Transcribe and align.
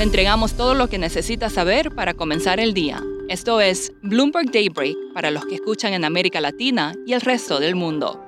Le 0.00 0.04
entregamos 0.04 0.54
todo 0.54 0.72
lo 0.72 0.88
que 0.88 0.96
necesita 0.96 1.50
saber 1.50 1.94
para 1.94 2.14
comenzar 2.14 2.58
el 2.58 2.72
día. 2.72 3.04
Esto 3.28 3.60
es 3.60 3.92
Bloomberg 4.00 4.50
Daybreak 4.50 4.96
para 5.12 5.30
los 5.30 5.44
que 5.44 5.56
escuchan 5.56 5.92
en 5.92 6.06
América 6.06 6.40
Latina 6.40 6.94
y 7.06 7.12
el 7.12 7.20
resto 7.20 7.60
del 7.60 7.74
mundo. 7.74 8.18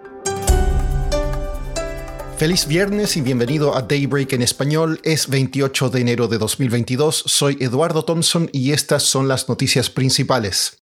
Feliz 2.37 2.67
viernes 2.67 3.17
y 3.17 3.23
bienvenido 3.23 3.75
a 3.75 3.81
Daybreak 3.81 4.35
en 4.35 4.43
español. 4.43 5.01
Es 5.03 5.31
28 5.31 5.89
de 5.89 6.01
enero 6.03 6.29
de 6.29 6.37
2022. 6.37 7.23
Soy 7.25 7.57
Eduardo 7.59 8.05
Thompson 8.05 8.51
y 8.53 8.73
estas 8.73 9.05
son 9.05 9.27
las 9.27 9.49
noticias 9.49 9.89
principales. 9.89 10.82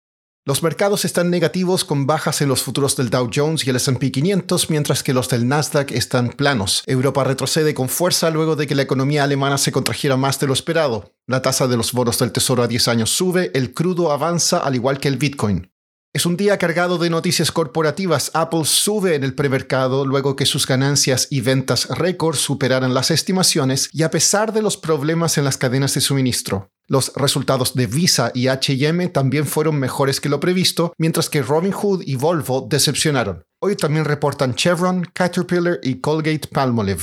Los 0.48 0.62
mercados 0.62 1.04
están 1.04 1.28
negativos 1.28 1.84
con 1.84 2.06
bajas 2.06 2.40
en 2.40 2.48
los 2.48 2.62
futuros 2.62 2.94
del 2.94 3.10
Dow 3.10 3.28
Jones 3.34 3.66
y 3.66 3.70
el 3.70 3.74
SP 3.82 4.12
500, 4.12 4.70
mientras 4.70 5.02
que 5.02 5.12
los 5.12 5.28
del 5.28 5.48
Nasdaq 5.48 5.90
están 5.90 6.28
planos. 6.28 6.84
Europa 6.86 7.24
retrocede 7.24 7.74
con 7.74 7.88
fuerza 7.88 8.30
luego 8.30 8.54
de 8.54 8.68
que 8.68 8.76
la 8.76 8.82
economía 8.82 9.24
alemana 9.24 9.58
se 9.58 9.72
contrajera 9.72 10.16
más 10.16 10.38
de 10.38 10.46
lo 10.46 10.52
esperado. 10.52 11.12
La 11.26 11.42
tasa 11.42 11.66
de 11.66 11.76
los 11.76 11.92
bonos 11.92 12.20
del 12.20 12.30
Tesoro 12.30 12.62
a 12.62 12.68
10 12.68 12.86
años 12.86 13.10
sube, 13.10 13.50
el 13.54 13.74
crudo 13.74 14.12
avanza 14.12 14.58
al 14.58 14.76
igual 14.76 15.00
que 15.00 15.08
el 15.08 15.16
Bitcoin. 15.16 15.68
Es 16.16 16.24
un 16.24 16.38
día 16.38 16.56
cargado 16.56 16.96
de 16.96 17.10
noticias 17.10 17.52
corporativas. 17.52 18.30
Apple 18.32 18.64
sube 18.64 19.16
en 19.16 19.22
el 19.22 19.34
premercado 19.34 20.06
luego 20.06 20.34
que 20.34 20.46
sus 20.46 20.66
ganancias 20.66 21.28
y 21.28 21.42
ventas 21.42 21.90
récord 21.90 22.36
superaran 22.36 22.94
las 22.94 23.10
estimaciones 23.10 23.90
y 23.92 24.02
a 24.02 24.10
pesar 24.10 24.54
de 24.54 24.62
los 24.62 24.78
problemas 24.78 25.36
en 25.36 25.44
las 25.44 25.58
cadenas 25.58 25.92
de 25.92 26.00
suministro. 26.00 26.70
Los 26.86 27.12
resultados 27.16 27.74
de 27.74 27.86
Visa 27.86 28.32
y 28.32 28.48
HM 28.48 29.12
también 29.12 29.44
fueron 29.44 29.78
mejores 29.78 30.18
que 30.22 30.30
lo 30.30 30.40
previsto, 30.40 30.94
mientras 30.96 31.28
que 31.28 31.42
Robinhood 31.42 32.02
y 32.06 32.14
Volvo 32.14 32.66
decepcionaron. 32.66 33.44
Hoy 33.60 33.76
también 33.76 34.06
reportan 34.06 34.54
Chevron, 34.54 35.06
Caterpillar 35.12 35.80
y 35.82 36.00
Colgate 36.00 36.48
Palmolive. 36.48 37.02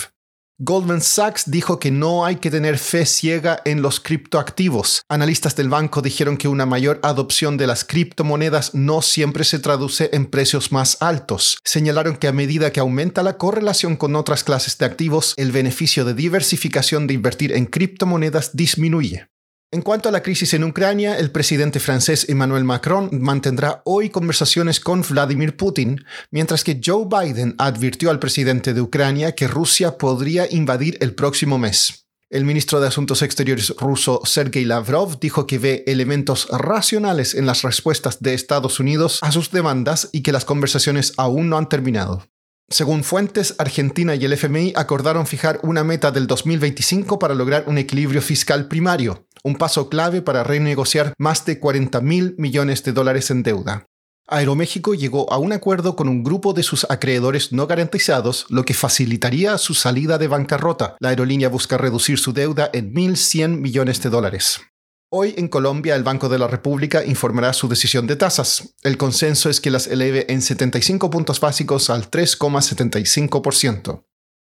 Goldman 0.60 1.02
Sachs 1.02 1.50
dijo 1.50 1.80
que 1.80 1.90
no 1.90 2.26
hay 2.26 2.36
que 2.36 2.52
tener 2.52 2.78
fe 2.78 3.08
ciega 3.08 3.60
en 3.66 3.82
los 3.82 4.00
criptoactivos. 4.00 5.02
Analistas 5.10 5.56
del 5.56 5.68
banco 5.68 6.04
dijeron 6.04 6.38
que 6.38 6.48
una 6.48 6.68
mayor 6.68 7.00
adopción 7.02 7.58
de 7.58 7.66
las 7.66 7.84
criptomonedas 7.84 8.76
no 8.76 9.02
siempre 9.02 9.46
se 9.46 9.58
traduce 9.58 10.12
en 10.14 10.28
precios 10.28 10.72
más 10.72 11.02
altos. 11.02 11.58
Señalaron 11.64 12.18
que 12.18 12.28
a 12.28 12.34
medida 12.34 12.72
que 12.72 12.80
aumenta 12.80 13.24
la 13.24 13.38
correlación 13.40 13.96
con 13.96 14.16
otras 14.16 14.44
clases 14.44 14.78
de 14.78 14.86
activos, 14.86 15.34
el 15.38 15.52
beneficio 15.52 16.06
de 16.06 16.14
diversificación 16.14 17.08
de 17.08 17.16
invertir 17.16 17.52
en 17.52 17.66
criptomonedas 17.66 18.56
disminuye. 18.56 19.33
En 19.74 19.82
cuanto 19.82 20.08
a 20.08 20.12
la 20.12 20.22
crisis 20.22 20.54
en 20.54 20.64
Ucrania, 20.66 21.18
el 21.18 21.32
presidente 21.32 21.80
francés 21.80 22.30
Emmanuel 22.30 22.64
Macron 22.64 23.10
mantendrá 23.12 23.82
hoy 23.86 24.12
conversaciones 24.12 24.80
con 24.80 25.02
Vladimir 25.02 25.58
Putin, 25.58 26.06
mientras 26.30 26.64
que 26.64 26.80
Joe 26.80 27.08
Biden 27.10 27.56
advirtió 27.58 28.12
al 28.12 28.20
presidente 28.20 28.76
de 28.76 28.82
Ucrania 28.82 29.34
que 29.34 29.48
Rusia 29.48 29.98
podría 29.98 30.46
invadir 30.48 31.00
el 31.02 31.16
próximo 31.16 31.58
mes. 31.58 32.06
El 32.30 32.46
ministro 32.46 32.80
de 32.80 32.90
Asuntos 32.90 33.24
Exteriores 33.24 33.74
ruso 33.80 34.22
Sergei 34.26 34.64
Lavrov 34.64 35.20
dijo 35.20 35.48
que 35.48 35.58
ve 35.58 35.84
elementos 35.88 36.48
racionales 36.52 37.34
en 37.34 37.48
las 37.48 37.64
respuestas 37.64 38.22
de 38.22 38.36
Estados 38.36 38.80
Unidos 38.80 39.18
a 39.24 39.32
sus 39.32 39.50
demandas 39.50 40.08
y 40.12 40.22
que 40.22 40.32
las 40.32 40.46
conversaciones 40.46 41.14
aún 41.18 41.50
no 41.50 41.58
han 41.58 41.68
terminado. 41.68 42.28
Según 42.70 43.04
fuentes, 43.04 43.56
Argentina 43.58 44.16
y 44.16 44.26
el 44.26 44.34
FMI 44.34 44.74
acordaron 44.76 45.28
fijar 45.28 45.60
una 45.64 45.84
meta 45.84 46.12
del 46.12 46.28
2025 46.28 47.20
para 47.20 47.36
lograr 47.36 47.66
un 47.68 47.78
equilibrio 47.78 48.22
fiscal 48.22 48.68
primario, 48.68 49.28
un 49.44 49.56
paso 49.56 49.90
clave 49.90 50.22
para 50.22 50.44
renegociar 50.44 51.14
más 51.18 51.46
de 51.46 51.60
40 51.60 52.02
mil 52.02 52.36
millones 52.38 52.84
de 52.84 52.94
dólares 52.94 53.30
en 53.30 53.44
deuda. 53.44 53.86
Aeroméxico 54.26 54.94
llegó 54.94 55.32
a 55.34 55.38
un 55.38 55.52
acuerdo 55.52 55.98
con 55.98 56.08
un 56.08 56.24
grupo 56.24 56.54
de 56.54 56.64
sus 56.64 56.90
acreedores 56.90 57.52
no 57.52 57.68
garantizados, 57.68 58.46
lo 58.50 58.64
que 58.64 58.74
facilitaría 58.74 59.58
su 59.58 59.74
salida 59.74 60.18
de 60.18 60.30
bancarrota. 60.30 60.96
La 61.00 61.10
aerolínea 61.10 61.50
busca 61.50 61.78
reducir 61.78 62.18
su 62.18 62.32
deuda 62.32 62.70
en 62.72 62.94
1.100 62.94 63.58
millones 63.60 64.02
de 64.02 64.10
dólares. 64.10 64.62
Hoy 65.10 65.36
en 65.38 65.50
Colombia 65.50 65.96
el 65.96 66.04
Banco 66.04 66.30
de 66.30 66.40
la 66.40 66.48
República 66.48 67.04
informará 67.06 67.52
su 67.54 67.68
decisión 67.68 68.08
de 68.08 68.16
tasas. 68.16 68.74
El 68.82 68.98
consenso 68.98 69.50
es 69.50 69.60
que 69.60 69.70
las 69.72 69.88
eleve 69.88 70.26
en 70.32 70.42
75 70.42 71.10
puntos 71.10 71.40
básicos 71.40 71.90
al 71.90 72.10
3,75%. 72.10 74.06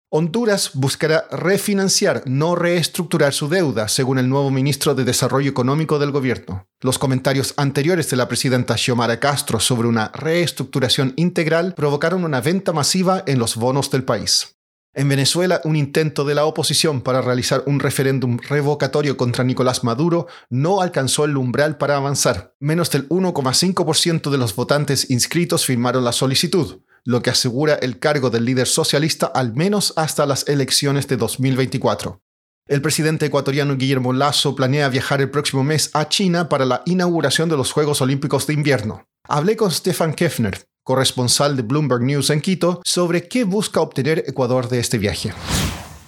Honduras 0.08 0.70
buscará 0.74 1.26
refinanciar, 1.32 2.22
no 2.26 2.54
reestructurar 2.54 3.34
su 3.34 3.48
deuda, 3.48 3.88
según 3.88 4.20
el 4.20 4.28
nuevo 4.28 4.52
ministro 4.52 4.94
de 4.94 5.02
Desarrollo 5.02 5.50
Económico 5.50 5.98
del 5.98 6.12
gobierno. 6.12 6.68
Los 6.80 6.96
comentarios 6.96 7.54
anteriores 7.56 8.08
de 8.08 8.16
la 8.16 8.28
presidenta 8.28 8.76
Xiomara 8.76 9.18
Castro 9.18 9.58
sobre 9.58 9.88
una 9.88 10.12
reestructuración 10.14 11.12
integral 11.16 11.74
provocaron 11.74 12.22
una 12.22 12.40
venta 12.40 12.72
masiva 12.72 13.24
en 13.26 13.40
los 13.40 13.56
bonos 13.56 13.90
del 13.90 14.04
país. 14.04 14.56
En 14.94 15.08
Venezuela, 15.08 15.60
un 15.64 15.74
intento 15.74 16.24
de 16.24 16.36
la 16.36 16.46
oposición 16.46 17.00
para 17.00 17.20
realizar 17.20 17.64
un 17.66 17.80
referéndum 17.80 18.38
revocatorio 18.38 19.16
contra 19.16 19.42
Nicolás 19.42 19.82
Maduro 19.82 20.28
no 20.50 20.80
alcanzó 20.80 21.24
el 21.24 21.36
umbral 21.36 21.78
para 21.78 21.96
avanzar. 21.96 22.54
Menos 22.60 22.90
del 22.90 23.08
1,5% 23.08 24.30
de 24.30 24.38
los 24.38 24.54
votantes 24.54 25.10
inscritos 25.10 25.66
firmaron 25.66 26.04
la 26.04 26.12
solicitud, 26.12 26.78
lo 27.06 27.22
que 27.22 27.30
asegura 27.30 27.76
el 27.76 27.98
cargo 27.98 28.28
del 28.28 28.44
líder 28.44 28.66
socialista 28.66 29.26
al 29.26 29.54
menos 29.54 29.94
hasta 29.96 30.26
las 30.26 30.46
elecciones 30.48 31.06
de 31.08 31.16
2024. 31.16 32.20
El 32.68 32.82
presidente 32.82 33.26
ecuatoriano 33.26 33.76
Guillermo 33.76 34.12
Lasso 34.12 34.56
planea 34.56 34.88
viajar 34.88 35.20
el 35.20 35.30
próximo 35.30 35.62
mes 35.62 35.90
a 35.94 36.08
China 36.08 36.48
para 36.48 36.64
la 36.64 36.82
inauguración 36.84 37.48
de 37.48 37.56
los 37.56 37.70
Juegos 37.70 38.02
Olímpicos 38.02 38.48
de 38.48 38.54
Invierno. 38.54 39.06
Hablé 39.28 39.56
con 39.56 39.70
Stefan 39.70 40.14
Kefner, 40.14 40.64
corresponsal 40.82 41.56
de 41.56 41.62
Bloomberg 41.62 42.02
News 42.02 42.30
en 42.30 42.40
Quito, 42.40 42.80
sobre 42.84 43.28
qué 43.28 43.44
busca 43.44 43.80
obtener 43.80 44.24
Ecuador 44.26 44.68
de 44.68 44.80
este 44.80 44.98
viaje. 44.98 45.32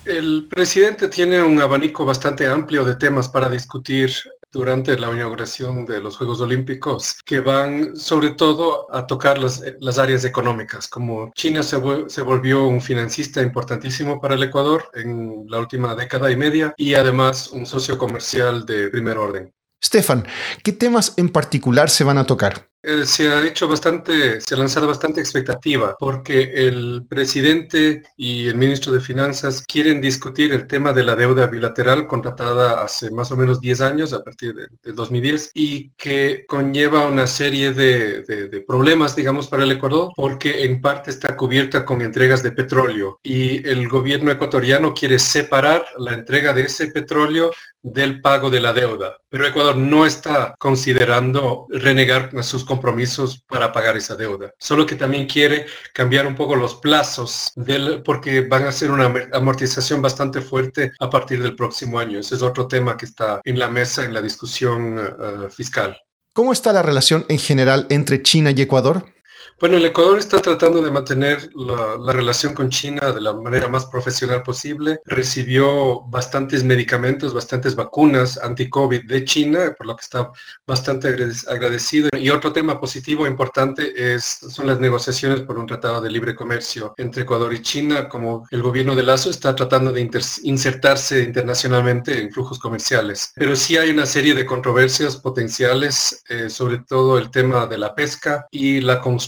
El 0.05 0.49
presidente 0.51 1.07
tiene 1.07 1.41
un 1.43 1.61
abanico 1.61 2.05
bastante 2.05 2.47
amplio 2.49 2.85
de 2.85 2.97
temas 2.97 3.29
para 3.29 3.49
discutir 3.49 4.11
durante 4.51 4.99
la 4.99 5.13
inauguración 5.13 5.85
de 5.85 6.01
los 6.01 6.17
Juegos 6.17 6.41
Olímpicos, 6.41 7.17
que 7.25 7.41
van 7.41 7.97
sobre 7.97 8.31
todo 8.31 8.87
a 8.95 9.07
tocar 9.07 9.39
las, 9.39 9.63
las 9.81 9.99
áreas 9.99 10.25
económicas, 10.25 10.89
como 10.89 11.31
China 11.35 11.63
se, 11.63 11.81
se, 12.09 12.23
volvió 12.23 12.67
un 12.67 12.81
financista 12.81 13.43
importantísimo 13.43 14.21
para 14.21 14.35
el 14.35 14.43
Ecuador 14.43 14.91
en 14.95 15.45
la 15.49 15.59
última 15.59 15.95
década 15.95 16.31
y 16.31 16.37
media 16.37 16.75
y 16.77 16.95
además 16.95 17.49
un 17.49 17.67
socio 17.67 17.99
comercial 17.99 18.65
de 18.65 18.89
primer 18.89 19.19
orden. 19.19 19.53
Stefan, 19.83 20.27
¿qué 20.65 20.73
temas 20.73 21.15
en 21.17 21.29
particular 21.29 21.89
se 21.91 22.05
van 22.05 22.19
a 22.19 22.27
tocar? 22.27 22.68
Eh, 22.81 23.05
se 23.05 23.29
ha 23.29 23.45
hecho 23.45 23.67
bastante, 23.67 24.41
se 24.41 24.55
ha 24.55 24.59
lanzado 24.59 24.87
bastante 24.87 25.21
expectativa 25.21 25.97
porque 25.99 26.43
el 26.55 27.05
presidente 27.09 28.03
y 28.17 28.47
el 28.47 28.55
ministro 28.55 28.93
de 28.93 29.01
Finanzas 29.01 29.65
quieren 29.67 30.01
discutir 30.01 30.53
el 30.53 30.69
tema 30.69 30.93
de 30.93 31.03
la 31.03 31.17
deuda 31.17 31.49
bilateral 31.49 32.07
contratada 32.07 32.85
hace 32.85 33.11
más 33.11 33.33
o 33.33 33.37
menos 33.37 33.61
10 33.61 33.81
años, 33.81 34.13
a 34.13 34.23
partir 34.23 34.55
de, 34.55 34.69
2010, 34.93 35.51
y 35.55 35.91
que 35.97 36.45
conlleva 36.47 37.09
una 37.09 37.27
serie 37.27 37.73
de, 37.73 38.23
de, 38.23 38.61
problemas, 38.61 39.17
digamos, 39.17 39.49
para 39.49 39.65
el 39.65 39.73
Ecuador, 39.73 40.13
porque 40.15 40.63
en 40.63 40.81
parte 40.81 41.11
está 41.11 41.37
cubierta 41.37 41.85
con 41.85 42.01
entregas 42.01 42.45
de 42.45 42.53
petróleo 42.53 43.19
y 43.25 43.67
el 43.69 43.89
gobierno 43.89 44.31
ecuatoriano 44.31 44.95
quiere 44.95 45.19
separar 45.19 45.85
la 45.99 46.13
entrega 46.15 46.53
de 46.53 46.63
ese 46.63 46.89
petróleo 46.89 47.51
del 47.83 48.21
pago 48.21 48.51
de 48.51 48.61
la 48.61 48.73
deuda. 48.73 49.17
Pero 49.29 49.47
Ecuador 49.47 49.77
no 49.77 50.07
está 50.07 50.55
considerando 50.59 51.67
renegar 51.69 52.31
sus 52.43 52.65
compromisos 52.69 53.43
para 53.49 53.73
pagar 53.73 53.97
esa 53.97 54.15
deuda. 54.15 54.53
Solo 54.59 54.87
que 54.87 54.95
también 54.95 55.27
quiere 55.27 55.67
cambiar 55.93 56.27
un 56.29 56.37
poco 56.37 56.55
los 56.55 56.77
plazos 56.77 57.51
del, 57.57 58.03
porque 58.05 58.43
van 58.43 58.65
a 58.65 58.73
ser 58.73 58.93
una 58.93 59.13
amortización 59.33 60.01
bastante 60.01 60.41
fuerte 60.41 60.93
a 61.01 61.11
partir 61.11 61.43
del 61.43 61.57
próximo 61.57 61.99
año. 61.99 62.21
Ese 62.21 62.37
es 62.37 62.43
otro 62.43 62.69
tema 62.69 62.97
que 62.97 63.07
está 63.07 63.41
en 63.45 63.59
la 63.59 63.69
mesa 63.69 64.05
en 64.05 64.15
la 64.15 64.23
discusión 64.23 64.99
uh, 64.99 65.51
fiscal. 65.51 65.99
¿Cómo 66.33 66.53
está 66.53 66.73
la 66.73 66.83
relación 66.83 67.27
en 67.29 67.39
general 67.39 67.87
entre 67.91 68.23
China 68.23 68.53
y 68.55 68.63
Ecuador? 68.63 69.07
Bueno, 69.61 69.77
el 69.77 69.85
Ecuador 69.87 70.21
está 70.21 70.39
tratando 70.39 70.81
de 70.83 70.93
mantener 70.93 71.51
la, 71.57 72.13
relación 72.13 72.55
con 72.55 72.71
China 72.71 73.11
de 73.13 73.21
la 73.21 73.33
manera 73.33 73.67
más 73.67 73.87
profesional 73.87 74.45
posible. 74.45 75.01
Recibió 75.05 76.03
bastantes 76.03 76.63
medicamentos, 76.63 77.35
bastantes 77.35 77.75
vacunas 77.75 78.39
anti-COVID 78.39 79.05
de 79.07 79.25
China, 79.25 79.75
por 79.77 79.89
lo 79.89 79.97
que 79.97 80.03
está 80.03 80.31
bastante 80.65 81.09
agradecido. 81.49 82.09
Y 82.17 82.31
otro 82.31 82.53
tema 82.53 82.79
positivo 82.81 83.27
importante 83.27 84.15
es, 84.15 84.25
son 84.25 84.69
las 84.69 84.79
negociaciones 84.79 85.41
por 85.41 85.59
un 85.59 85.67
tratado 85.67 86.01
de 86.01 86.11
libre 86.11 86.37
comercio 86.37 86.95
entre 86.97 87.23
Ecuador 87.23 87.53
y 87.53 87.61
China, 87.61 88.09
como 88.09 88.47
el 88.53 88.63
gobierno 88.63 88.95
de 88.95 89.03
Lazo 89.03 89.29
está 89.29 89.57
tratando 89.57 89.91
de 89.91 90.09
insertarse 90.45 91.23
internacionalmente 91.23 92.17
en 92.21 92.31
flujos 92.31 92.61
comerciales. 92.61 93.33
Pero 93.35 93.57
sí 93.57 93.77
hay 93.77 93.91
una 93.91 94.07
serie 94.07 94.35
de 94.35 94.47
controversias 94.47 95.17
potenciales, 95.17 96.23
eh, 96.29 96.49
sobre 96.49 96.79
todo 96.79 97.19
el 97.19 97.33
tema 97.33 97.67
de 97.67 97.79
la 97.79 97.95
pesca 97.97 98.47
y 98.53 98.81
la 98.81 99.01
construcción 99.01 99.28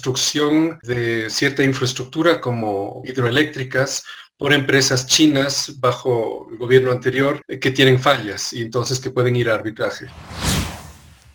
de 0.83 1.29
cierta 1.31 1.63
infraestructura 1.63 2.41
como 2.41 3.03
hidroeléctricas 3.05 4.05
por 4.37 4.55
empresas 4.55 5.07
chinas 5.07 5.75
bajo 5.81 6.49
el 6.51 6.57
gobierno 6.57 6.91
anterior 6.91 7.43
eh, 7.47 7.59
que 7.59 7.71
tienen 7.71 8.01
fallas 8.01 8.53
y 8.55 8.63
entonces 8.63 8.99
que 8.99 9.11
pueden 9.11 9.37
ir 9.37 9.51
a 9.51 9.55
arbitraje. 9.55 10.07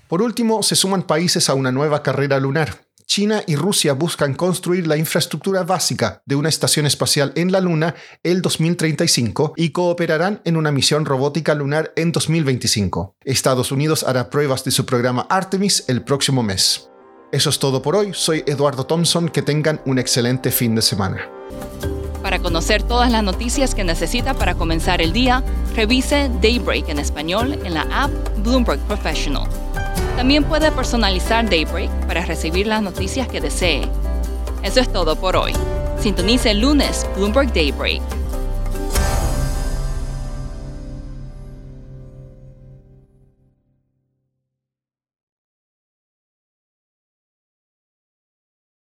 Por 0.07 0.21
último, 0.21 0.63
se 0.63 0.75
suman 0.75 1.03
países 1.03 1.49
a 1.49 1.53
una 1.53 1.71
nueva 1.71 2.01
carrera 2.01 2.39
lunar. 2.39 2.85
China 3.05 3.43
y 3.45 3.55
Rusia 3.55 3.93
buscan 3.93 4.33
construir 4.33 4.87
la 4.87 4.97
infraestructura 4.97 5.63
básica 5.63 6.23
de 6.25 6.35
una 6.35 6.49
estación 6.49 6.87
espacial 6.87 7.31
en 7.35 7.51
la 7.51 7.61
Luna 7.61 7.93
el 8.23 8.41
2035 8.41 9.53
y 9.55 9.69
cooperarán 9.69 10.41
en 10.43 10.57
una 10.57 10.71
misión 10.71 11.05
robótica 11.05 11.53
lunar 11.53 11.93
en 11.95 12.11
2025. 12.11 13.15
Estados 13.23 13.71
Unidos 13.71 14.03
hará 14.03 14.29
pruebas 14.31 14.63
de 14.63 14.71
su 14.71 14.85
programa 14.85 15.27
Artemis 15.29 15.85
el 15.87 16.03
próximo 16.03 16.41
mes. 16.41 16.89
Eso 17.35 17.49
es 17.49 17.59
todo 17.59 17.81
por 17.81 17.97
hoy. 17.97 18.13
Soy 18.13 18.45
Eduardo 18.47 18.85
Thompson. 18.85 19.27
Que 19.27 19.41
tengan 19.41 19.81
un 19.85 19.99
excelente 19.99 20.51
fin 20.51 20.73
de 20.73 20.81
semana. 20.81 21.29
Para 22.23 22.39
conocer 22.39 22.81
todas 22.81 23.11
las 23.11 23.23
noticias 23.23 23.75
que 23.75 23.83
necesita 23.83 24.33
para 24.35 24.55
comenzar 24.55 25.01
el 25.01 25.11
día, 25.11 25.43
revise 25.75 26.31
Daybreak 26.41 26.87
en 26.87 26.97
español 26.97 27.59
en 27.65 27.73
la 27.73 27.81
app 27.91 28.09
Bloomberg 28.37 28.79
Professional. 28.87 29.49
También 30.15 30.45
puede 30.45 30.71
personalizar 30.71 31.49
Daybreak 31.49 31.91
para 32.07 32.23
recibir 32.23 32.67
las 32.67 32.81
noticias 32.81 33.27
que 33.27 33.41
desee. 33.41 33.81
Eso 34.63 34.79
es 34.79 34.89
todo 34.93 35.17
por 35.17 35.35
hoy. 35.35 35.51
Sintonice 35.99 36.51
el 36.51 36.61
lunes 36.61 37.05
Bloomberg 37.17 37.51
Daybreak 37.51 38.01